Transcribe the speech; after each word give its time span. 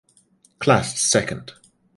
Class 0.57 0.99
Second. 0.99 1.53